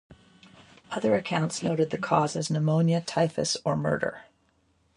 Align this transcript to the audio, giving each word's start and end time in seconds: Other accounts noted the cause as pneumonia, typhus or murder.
Other 0.89 1.13
accounts 1.13 1.61
noted 1.61 1.91
the 1.91 1.99
cause 1.99 2.35
as 2.35 2.49
pneumonia, 2.49 3.01
typhus 3.01 3.55
or 3.63 3.75
murder. 3.75 4.21